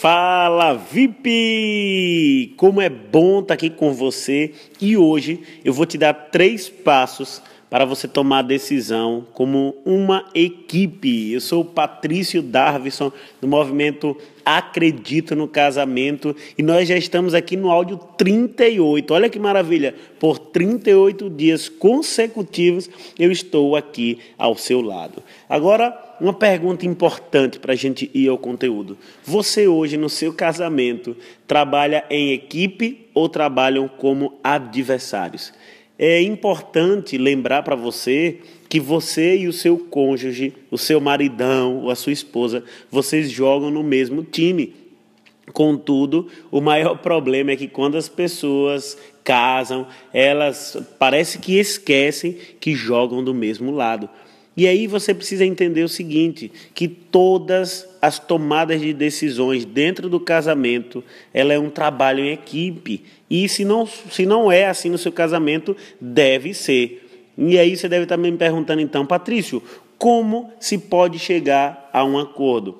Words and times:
Fala 0.00 0.74
VIP! 0.74 2.54
Como 2.56 2.80
é 2.80 2.88
bom 2.88 3.40
estar 3.40 3.54
aqui 3.54 3.68
com 3.68 3.92
você 3.92 4.52
e 4.80 4.96
hoje 4.96 5.40
eu 5.64 5.72
vou 5.72 5.84
te 5.86 5.98
dar 5.98 6.14
três 6.14 6.68
passos 6.68 7.42
para 7.70 7.84
você 7.84 8.08
tomar 8.08 8.42
decisão 8.42 9.26
como 9.34 9.76
uma 9.84 10.24
equipe. 10.34 11.32
Eu 11.32 11.40
sou 11.40 11.62
o 11.62 11.64
Patrício 11.64 12.42
Darvison, 12.42 13.12
do 13.40 13.48
movimento 13.48 14.16
Acredito 14.44 15.36
no 15.36 15.46
Casamento, 15.46 16.34
e 16.56 16.62
nós 16.62 16.88
já 16.88 16.96
estamos 16.96 17.34
aqui 17.34 17.54
no 17.54 17.70
áudio 17.70 17.98
38. 18.16 19.12
Olha 19.12 19.28
que 19.28 19.38
maravilha! 19.38 19.94
Por 20.18 20.38
38 20.38 21.28
dias 21.28 21.68
consecutivos 21.68 22.88
eu 23.18 23.30
estou 23.30 23.76
aqui 23.76 24.18
ao 24.38 24.56
seu 24.56 24.80
lado. 24.80 25.22
Agora, 25.48 26.16
uma 26.18 26.32
pergunta 26.32 26.86
importante 26.86 27.58
para 27.58 27.74
a 27.74 27.76
gente 27.76 28.10
ir 28.14 28.28
ao 28.28 28.38
conteúdo. 28.38 28.96
Você 29.22 29.68
hoje, 29.68 29.96
no 29.96 30.08
seu 30.08 30.32
casamento, 30.32 31.14
trabalha 31.46 32.04
em 32.08 32.32
equipe 32.32 33.06
ou 33.12 33.28
trabalham 33.28 33.86
como 33.86 34.38
adversários? 34.42 35.52
É 35.98 36.22
importante 36.22 37.18
lembrar 37.18 37.62
para 37.64 37.74
você 37.74 38.38
que 38.68 38.78
você 38.78 39.36
e 39.36 39.48
o 39.48 39.52
seu 39.52 39.76
cônjuge, 39.76 40.54
o 40.70 40.78
seu 40.78 41.00
maridão 41.00 41.78
ou 41.78 41.90
a 41.90 41.96
sua 41.96 42.12
esposa, 42.12 42.62
vocês 42.90 43.30
jogam 43.30 43.70
no 43.70 43.82
mesmo 43.82 44.22
time. 44.22 44.74
Contudo, 45.52 46.28
o 46.50 46.60
maior 46.60 46.98
problema 47.02 47.50
é 47.50 47.56
que 47.56 47.66
quando 47.66 47.96
as 47.96 48.08
pessoas 48.08 48.96
casam, 49.24 49.88
elas 50.12 50.76
parece 50.98 51.38
que 51.38 51.58
esquecem 51.58 52.36
que 52.60 52.74
jogam 52.74 53.24
do 53.24 53.34
mesmo 53.34 53.72
lado. 53.72 54.08
E 54.58 54.66
aí 54.66 54.88
você 54.88 55.14
precisa 55.14 55.44
entender 55.44 55.84
o 55.84 55.88
seguinte, 55.88 56.50
que 56.74 56.88
todas 56.88 57.88
as 58.02 58.18
tomadas 58.18 58.80
de 58.80 58.92
decisões 58.92 59.64
dentro 59.64 60.08
do 60.08 60.18
casamento, 60.18 61.04
ela 61.32 61.52
é 61.52 61.58
um 61.60 61.70
trabalho 61.70 62.24
em 62.24 62.32
equipe. 62.32 63.04
E 63.30 63.48
se 63.48 63.64
não, 63.64 63.86
se 63.86 64.26
não 64.26 64.50
é 64.50 64.66
assim 64.66 64.90
no 64.90 64.98
seu 64.98 65.12
casamento, 65.12 65.76
deve 66.00 66.52
ser. 66.54 67.08
E 67.38 67.56
aí 67.56 67.76
você 67.76 67.88
deve 67.88 68.02
estar 68.02 68.16
me 68.16 68.32
perguntando 68.32 68.82
então, 68.82 69.06
Patrício, 69.06 69.62
como 69.96 70.50
se 70.58 70.76
pode 70.76 71.20
chegar 71.20 71.88
a 71.92 72.02
um 72.04 72.18
acordo? 72.18 72.76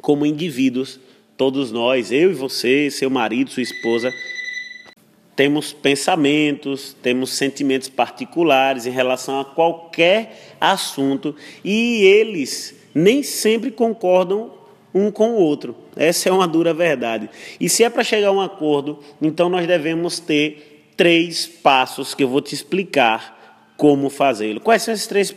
Como 0.00 0.24
indivíduos, 0.24 0.98
todos 1.36 1.70
nós, 1.70 2.12
eu 2.12 2.30
e 2.30 2.34
você, 2.34 2.90
seu 2.90 3.10
marido, 3.10 3.50
sua 3.50 3.62
esposa, 3.62 4.10
temos 5.36 5.72
pensamentos, 5.72 6.96
temos 7.02 7.32
sentimentos 7.32 7.88
particulares 7.88 8.86
em 8.86 8.90
relação 8.90 9.40
a 9.40 9.44
qualquer 9.44 10.54
assunto 10.60 11.34
e 11.64 12.04
eles 12.04 12.74
nem 12.94 13.22
sempre 13.22 13.70
concordam 13.70 14.52
um 14.94 15.10
com 15.10 15.30
o 15.30 15.36
outro. 15.36 15.74
Essa 15.96 16.28
é 16.28 16.32
uma 16.32 16.46
dura 16.46 16.72
verdade. 16.72 17.28
E 17.58 17.68
se 17.68 17.82
é 17.82 17.90
para 17.90 18.04
chegar 18.04 18.28
a 18.28 18.32
um 18.32 18.40
acordo, 18.40 19.00
então 19.20 19.48
nós 19.48 19.66
devemos 19.66 20.20
ter 20.20 20.92
três 20.96 21.46
passos 21.46 22.14
que 22.14 22.22
eu 22.22 22.28
vou 22.28 22.40
te 22.40 22.54
explicar 22.54 23.72
como 23.76 24.08
fazê-lo. 24.08 24.60
Quais 24.60 24.82
são 24.82 24.94
esses 24.94 25.08
três 25.08 25.34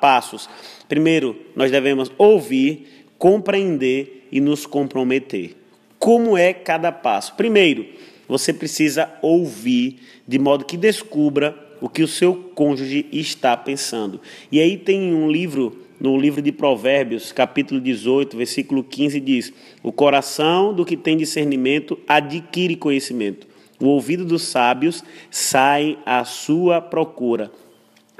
passos? 0.00 0.48
Primeiro, 0.88 1.36
nós 1.56 1.72
devemos 1.72 2.10
ouvir, 2.16 3.04
compreender 3.18 4.28
e 4.30 4.40
nos 4.40 4.64
comprometer. 4.64 5.56
Como 5.98 6.38
é 6.38 6.52
cada 6.54 6.92
passo? 6.92 7.34
Primeiro, 7.34 7.84
você 8.30 8.52
precisa 8.52 9.12
ouvir 9.20 9.98
de 10.26 10.38
modo 10.38 10.64
que 10.64 10.76
descubra 10.76 11.52
o 11.80 11.88
que 11.88 12.00
o 12.00 12.06
seu 12.06 12.32
cônjuge 12.54 13.04
está 13.10 13.56
pensando. 13.56 14.20
E 14.52 14.60
aí 14.60 14.76
tem 14.76 15.12
um 15.12 15.28
livro 15.28 15.76
no 15.98 16.16
livro 16.16 16.40
de 16.40 16.52
Provérbios, 16.52 17.32
capítulo 17.32 17.80
18, 17.80 18.36
versículo 18.36 18.84
15, 18.84 19.18
diz: 19.18 19.52
O 19.82 19.90
coração 19.90 20.72
do 20.72 20.84
que 20.84 20.96
tem 20.96 21.16
discernimento 21.16 21.98
adquire 22.06 22.76
conhecimento, 22.76 23.48
o 23.80 23.86
ouvido 23.86 24.24
dos 24.24 24.42
sábios 24.42 25.02
sai 25.28 25.98
à 26.06 26.24
sua 26.24 26.80
procura. 26.80 27.50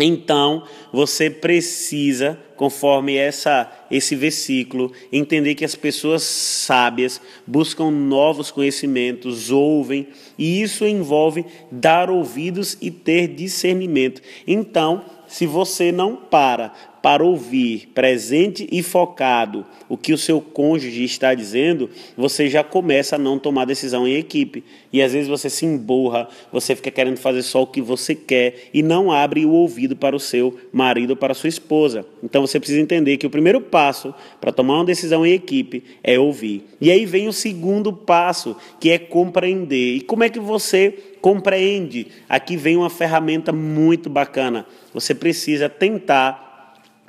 Então, 0.00 0.64
você 0.92 1.28
precisa, 1.28 2.38
conforme 2.56 3.16
essa, 3.16 3.70
esse 3.90 4.16
versículo, 4.16 4.92
entender 5.12 5.54
que 5.54 5.64
as 5.64 5.74
pessoas 5.74 6.22
sábias 6.22 7.20
buscam 7.46 7.90
novos 7.90 8.50
conhecimentos, 8.50 9.50
ouvem, 9.50 10.08
e 10.38 10.62
isso 10.62 10.86
envolve 10.86 11.44
dar 11.70 12.10
ouvidos 12.10 12.76
e 12.80 12.90
ter 12.90 13.28
discernimento. 13.28 14.22
Então, 14.46 15.04
se 15.26 15.46
você 15.46 15.92
não 15.92 16.16
para 16.16 16.72
para 17.02 17.24
ouvir, 17.24 17.88
presente 17.94 18.68
e 18.70 18.82
focado 18.82 19.64
o 19.88 19.96
que 19.96 20.12
o 20.12 20.18
seu 20.18 20.40
cônjuge 20.40 21.02
está 21.02 21.34
dizendo, 21.34 21.90
você 22.16 22.48
já 22.48 22.62
começa 22.62 23.16
a 23.16 23.18
não 23.18 23.38
tomar 23.38 23.64
decisão 23.64 24.06
em 24.06 24.14
equipe. 24.14 24.62
E 24.92 25.02
às 25.02 25.12
vezes 25.12 25.28
você 25.28 25.50
se 25.50 25.66
emburra, 25.66 26.28
você 26.52 26.76
fica 26.76 26.90
querendo 26.90 27.16
fazer 27.16 27.42
só 27.42 27.62
o 27.62 27.66
que 27.66 27.80
você 27.80 28.14
quer 28.14 28.68
e 28.72 28.82
não 28.82 29.10
abre 29.10 29.44
o 29.44 29.50
ouvido 29.50 29.96
para 29.96 30.14
o 30.14 30.20
seu 30.20 30.56
marido 30.72 31.10
ou 31.10 31.16
para 31.16 31.32
a 31.32 31.34
sua 31.34 31.48
esposa. 31.48 32.06
Então 32.22 32.46
você 32.46 32.60
precisa 32.60 32.80
entender 32.80 33.16
que 33.16 33.26
o 33.26 33.30
primeiro 33.30 33.60
passo 33.60 34.14
para 34.40 34.52
tomar 34.52 34.76
uma 34.76 34.84
decisão 34.84 35.26
em 35.26 35.32
equipe 35.32 35.82
é 36.04 36.18
ouvir. 36.18 36.64
E 36.80 36.90
aí 36.90 37.04
vem 37.04 37.26
o 37.26 37.32
segundo 37.32 37.92
passo, 37.92 38.56
que 38.78 38.90
é 38.90 38.98
compreender. 38.98 39.96
E 39.96 40.00
como 40.00 40.22
é 40.22 40.28
que 40.28 40.40
você 40.40 40.94
compreende? 41.20 42.06
Aqui 42.28 42.56
vem 42.56 42.76
uma 42.76 42.90
ferramenta 42.90 43.52
muito 43.52 44.08
bacana. 44.08 44.66
Você 44.94 45.14
precisa 45.14 45.68
tentar 45.68 46.49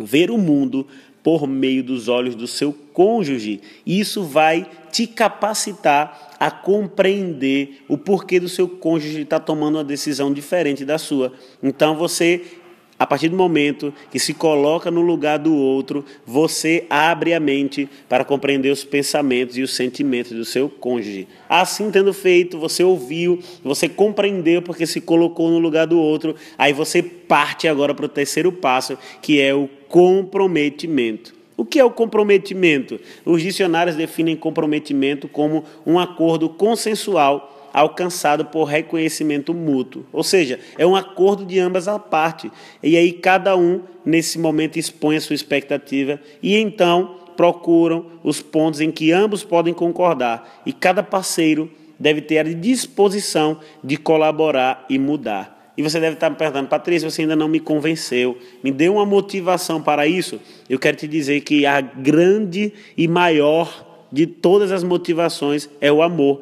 ver 0.03 0.31
o 0.31 0.37
mundo 0.37 0.87
por 1.23 1.47
meio 1.47 1.83
dos 1.83 2.07
olhos 2.07 2.35
do 2.35 2.47
seu 2.47 2.73
cônjuge. 2.93 3.61
Isso 3.85 4.23
vai 4.23 4.67
te 4.91 5.05
capacitar 5.07 6.35
a 6.39 6.49
compreender 6.49 7.83
o 7.87 7.97
porquê 7.97 8.39
do 8.39 8.49
seu 8.49 8.67
cônjuge 8.67 9.21
estar 9.21 9.39
tomando 9.39 9.75
uma 9.75 9.83
decisão 9.83 10.33
diferente 10.33 10.83
da 10.83 10.97
sua. 10.97 11.31
Então 11.61 11.95
você 11.95 12.41
a 13.01 13.05
partir 13.07 13.29
do 13.29 13.35
momento 13.35 13.91
que 14.11 14.19
se 14.19 14.31
coloca 14.31 14.91
no 14.91 15.01
lugar 15.01 15.39
do 15.39 15.55
outro, 15.55 16.05
você 16.23 16.85
abre 16.87 17.33
a 17.33 17.39
mente 17.39 17.89
para 18.07 18.23
compreender 18.23 18.69
os 18.69 18.83
pensamentos 18.83 19.57
e 19.57 19.63
os 19.63 19.75
sentimentos 19.75 20.33
do 20.33 20.45
seu 20.45 20.69
cônjuge. 20.69 21.27
Assim 21.49 21.89
tendo 21.89 22.13
feito, 22.13 22.59
você 22.59 22.83
ouviu, 22.83 23.39
você 23.63 23.89
compreendeu 23.89 24.61
porque 24.61 24.85
se 24.85 25.01
colocou 25.01 25.49
no 25.49 25.57
lugar 25.57 25.87
do 25.87 25.99
outro, 25.99 26.35
aí 26.55 26.73
você 26.73 27.01
parte 27.01 27.67
agora 27.67 27.95
para 27.95 28.05
o 28.05 28.07
terceiro 28.07 28.51
passo, 28.51 28.95
que 29.19 29.41
é 29.41 29.51
o 29.51 29.67
comprometimento. 29.89 31.33
O 31.57 31.65
que 31.65 31.79
é 31.79 31.83
o 31.83 31.89
comprometimento? 31.89 32.99
Os 33.25 33.41
dicionários 33.41 33.95
definem 33.95 34.35
comprometimento 34.35 35.27
como 35.27 35.65
um 35.87 35.97
acordo 35.97 36.47
consensual 36.49 37.60
alcançado 37.73 38.45
por 38.45 38.65
reconhecimento 38.65 39.53
mútuo. 39.53 40.05
Ou 40.11 40.23
seja, 40.23 40.59
é 40.77 40.85
um 40.85 40.95
acordo 40.95 41.45
de 41.45 41.59
ambas 41.59 41.87
as 41.87 42.01
partes. 42.01 42.51
E 42.81 42.97
aí 42.97 43.11
cada 43.11 43.55
um, 43.55 43.81
nesse 44.05 44.37
momento, 44.39 44.77
expõe 44.77 45.15
a 45.15 45.21
sua 45.21 45.35
expectativa 45.35 46.19
e 46.41 46.57
então 46.57 47.15
procuram 47.35 48.05
os 48.23 48.41
pontos 48.41 48.81
em 48.81 48.91
que 48.91 49.11
ambos 49.11 49.43
podem 49.43 49.73
concordar. 49.73 50.61
E 50.65 50.73
cada 50.73 51.01
parceiro 51.01 51.71
deve 51.99 52.21
ter 52.21 52.39
a 52.39 52.43
disposição 52.43 53.59
de 53.83 53.97
colaborar 53.97 54.85
e 54.89 54.97
mudar. 54.97 55.73
E 55.77 55.83
você 55.83 55.99
deve 55.99 56.15
estar 56.15 56.29
me 56.29 56.35
perguntando, 56.35 56.67
Patrícia, 56.67 57.09
você 57.09 57.21
ainda 57.21 57.35
não 57.35 57.47
me 57.47 57.59
convenceu. 57.59 58.37
Me 58.63 58.71
deu 58.71 58.95
uma 58.95 59.05
motivação 59.05 59.81
para 59.81 60.05
isso. 60.05 60.39
Eu 60.69 60.77
quero 60.77 60.97
te 60.97 61.07
dizer 61.07 61.41
que 61.41 61.65
a 61.65 61.79
grande 61.79 62.73
e 62.97 63.07
maior 63.07 63.87
de 64.11 64.27
todas 64.27 64.71
as 64.71 64.83
motivações 64.83 65.69
é 65.79 65.91
o 65.91 66.03
amor. 66.03 66.41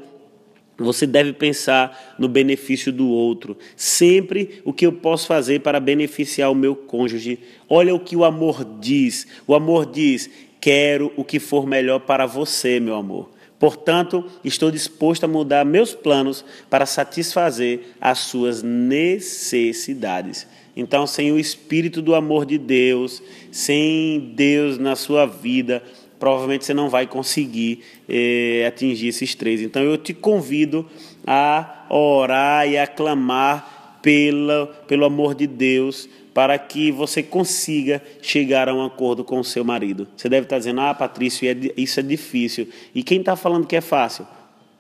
Você 0.80 1.06
deve 1.06 1.34
pensar 1.34 2.16
no 2.18 2.28
benefício 2.28 2.92
do 2.92 3.08
outro. 3.10 3.58
Sempre 3.76 4.62
o 4.64 4.72
que 4.72 4.86
eu 4.86 4.94
posso 4.94 5.28
fazer 5.28 5.60
para 5.60 5.80
beneficiar 5.80 6.52
o 6.52 6.56
meu 6.56 6.76
cônjuge. 6.76 7.40
Olha 7.68 7.94
o 7.94 8.00
que 8.00 8.16
o 8.16 8.24
amor 8.24 8.66
diz. 8.80 9.28
O 9.46 9.54
amor 9.54 9.86
diz: 9.86 10.30
quero 10.62 11.12
o 11.16 11.24
que 11.24 11.40
for 11.40 11.68
melhor 11.68 12.00
para 12.00 12.26
você, 12.26 12.80
meu 12.80 12.96
amor. 12.96 13.30
Portanto, 13.60 14.26
estou 14.42 14.72
disposto 14.72 15.26
a 15.26 15.28
mudar 15.28 15.66
meus 15.66 15.94
planos 15.94 16.46
para 16.70 16.86
satisfazer 16.86 17.82
as 18.00 18.20
suas 18.20 18.64
necessidades. 18.64 20.48
Então, 20.76 21.06
sem 21.06 21.30
o 21.30 21.38
espírito 21.38 22.02
do 22.02 22.16
amor 22.16 22.46
de 22.46 22.58
Deus, 22.58 23.22
sem 23.52 24.32
Deus 24.34 24.78
na 24.78 24.96
sua 24.96 25.26
vida, 25.26 25.84
provavelmente 26.20 26.66
você 26.66 26.74
não 26.74 26.90
vai 26.90 27.08
conseguir 27.08 27.84
eh, 28.08 28.66
atingir 28.68 29.08
esses 29.08 29.34
três. 29.34 29.62
Então 29.62 29.82
eu 29.82 29.98
te 29.98 30.14
convido 30.14 30.86
a 31.26 31.86
orar 31.90 32.68
e 32.68 32.78
a 32.78 32.86
clamar 32.86 34.00
pela, 34.02 34.68
pelo 34.88 35.06
amor 35.06 35.34
de 35.34 35.48
Deus 35.48 36.10
para 36.34 36.58
que 36.58 36.92
você 36.92 37.24
consiga 37.24 38.02
chegar 38.22 38.70
a 38.70 38.74
um 38.74 38.86
acordo 38.86 39.24
com 39.24 39.40
o 39.40 39.44
seu 39.44 39.64
marido. 39.64 40.08
Você 40.16 40.30
deve 40.30 40.46
estar 40.46 40.58
dizendo, 40.58 40.82
ah, 40.82 40.94
Patrício, 40.94 41.50
é 41.50 41.56
isso 41.76 42.00
é 42.00 42.04
difícil. 42.04 42.68
E 42.94 43.04
quem 43.04 43.20
está 43.20 43.36
falando 43.36 43.66
que 43.68 43.76
é 43.76 43.82
fácil? 43.82 44.26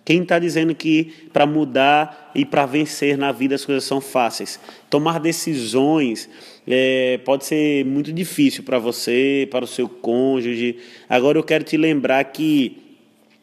Quem 0.09 0.23
está 0.23 0.39
dizendo 0.39 0.73
que 0.73 1.13
para 1.31 1.45
mudar 1.45 2.31
e 2.33 2.43
para 2.43 2.65
vencer 2.65 3.15
na 3.15 3.31
vida 3.31 3.53
as 3.53 3.63
coisas 3.63 3.83
são 3.83 4.01
fáceis? 4.01 4.59
Tomar 4.89 5.19
decisões 5.19 6.27
é, 6.67 7.19
pode 7.23 7.45
ser 7.45 7.85
muito 7.85 8.11
difícil 8.11 8.63
para 8.63 8.79
você, 8.79 9.47
para 9.51 9.65
o 9.65 9.67
seu 9.67 9.87
cônjuge. 9.87 10.77
Agora 11.07 11.37
eu 11.37 11.43
quero 11.43 11.63
te 11.63 11.77
lembrar 11.77 12.23
que 12.23 12.75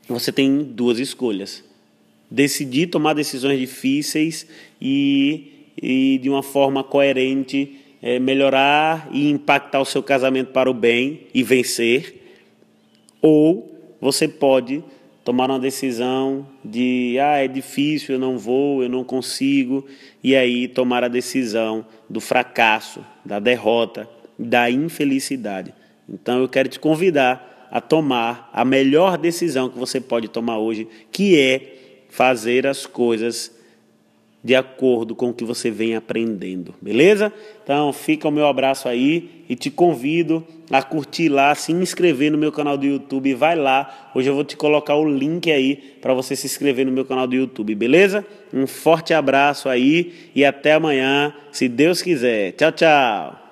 você 0.09 0.33
tem 0.33 0.65
duas 0.65 0.99
escolhas: 0.99 1.63
decidir 2.29 2.89
tomar 2.89 3.13
decisões 3.13 3.61
difíceis 3.61 4.45
e, 4.83 5.69
e 5.81 6.19
de 6.19 6.29
uma 6.29 6.43
forma 6.43 6.83
coerente 6.83 7.77
é, 8.03 8.19
melhorar 8.19 9.09
e 9.13 9.31
impactar 9.31 9.81
o 9.81 9.85
seu 9.85 10.03
casamento 10.03 10.51
para 10.51 10.69
o 10.69 10.75
bem 10.75 11.29
e 11.33 11.45
vencer, 11.45 12.17
ou 13.23 13.73
você 14.01 14.27
pode 14.27 14.83
tomar 15.27 15.51
uma 15.51 15.59
decisão 15.59 16.47
de 16.65 17.19
ah, 17.21 17.39
é 17.39 17.49
difícil, 17.49 18.15
eu 18.15 18.19
não 18.21 18.39
vou, 18.39 18.85
eu 18.85 18.89
não 18.89 19.03
consigo, 19.03 19.85
e 20.23 20.37
aí 20.37 20.69
tomar 20.69 21.03
a 21.03 21.09
decisão 21.09 21.85
do 22.09 22.21
fracasso, 22.21 23.05
da 23.25 23.41
derrota, 23.41 24.09
da 24.39 24.71
infelicidade. 24.71 25.75
Então 26.09 26.41
eu 26.41 26.49
quero 26.49 26.69
te 26.69 26.79
convidar 26.79 27.67
a 27.73 27.81
tomar 27.81 28.49
a 28.53 28.65
melhor 28.65 29.19
decisão 29.19 29.69
que 29.69 29.77
você 29.77 30.01
pode 30.01 30.29
tomar 30.29 30.59
hoje, 30.59 30.87
que 31.11 31.37
é 31.37 32.05
fazer 32.09 32.65
as 32.65 32.87
coisas 32.87 33.51
de 34.47 34.55
acordo 34.55 35.17
com 35.17 35.31
o 35.31 35.35
que 35.35 35.45
você 35.45 35.73
vem 35.73 35.97
aprendendo, 35.97 36.73
beleza? 36.81 37.33
Então 37.65 37.93
fica 37.93 38.29
o 38.29 38.31
meu 38.31 38.47
abraço 38.47 38.89
aí 38.89 39.43
e 39.49 39.57
te 39.57 39.73
convido 39.73 40.47
a 40.71 40.81
curtir 40.85 41.29
lá, 41.29 41.53
se 41.57 41.73
inscrever 41.73 42.31
no 42.31 42.39
meu 42.39 42.53
canal 42.53 42.79
do 42.79 42.87
YouTube, 42.87 43.35
vai 43.35 43.57
lá. 43.57 44.13
Hoje 44.15 44.31
eu 44.31 44.35
vou 44.37 44.45
te 44.45 44.57
colocar 44.57 44.95
o 44.95 45.05
link 45.05 45.51
aí 45.51 45.97
para 46.01 46.15
você 46.15 46.37
se 46.37 46.47
inscrever 46.47 46.87
no 46.87 46.93
meu 46.93 47.05
canal 47.05 47.27
do 47.27 47.35
YouTube, 47.35 47.75
beleza? 47.75 48.25
Um 48.55 48.69
forte 48.69 49.13
abraço 49.13 49.69
aí 49.69 50.31
e 50.33 50.45
até 50.45 50.75
amanhã, 50.75 51.35
se 51.51 51.69
Deus 51.69 52.01
quiser. 52.01 52.53
Tchau, 52.53 52.71
tchau. 52.71 53.46